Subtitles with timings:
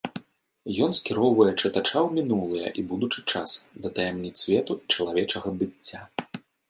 [0.85, 3.51] Ён скіроўвае чытача ў мінулае і будучы час,
[3.83, 6.01] да таямніц свету і чалавечага быцця.